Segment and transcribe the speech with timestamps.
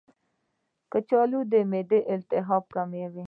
[0.91, 3.05] کچالو د معدې التهاب کموي.